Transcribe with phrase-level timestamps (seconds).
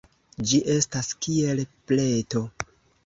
[0.51, 2.43] Ĝi estas kiel pleto.